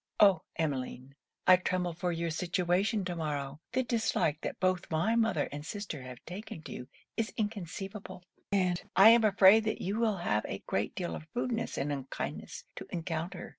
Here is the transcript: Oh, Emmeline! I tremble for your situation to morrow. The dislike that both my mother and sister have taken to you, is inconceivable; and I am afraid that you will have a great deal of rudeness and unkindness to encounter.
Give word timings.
Oh, 0.19 0.41
Emmeline! 0.55 1.13
I 1.45 1.57
tremble 1.57 1.93
for 1.93 2.11
your 2.11 2.31
situation 2.31 3.05
to 3.05 3.15
morrow. 3.15 3.61
The 3.73 3.83
dislike 3.83 4.41
that 4.41 4.59
both 4.59 4.89
my 4.89 5.15
mother 5.15 5.47
and 5.51 5.63
sister 5.63 6.01
have 6.01 6.25
taken 6.25 6.63
to 6.63 6.71
you, 6.71 6.87
is 7.17 7.31
inconceivable; 7.37 8.23
and 8.51 8.81
I 8.95 9.09
am 9.09 9.23
afraid 9.23 9.63
that 9.65 9.79
you 9.79 9.99
will 9.99 10.17
have 10.17 10.43
a 10.49 10.63
great 10.65 10.95
deal 10.95 11.13
of 11.13 11.27
rudeness 11.35 11.77
and 11.77 11.91
unkindness 11.91 12.63
to 12.77 12.87
encounter. 12.89 13.49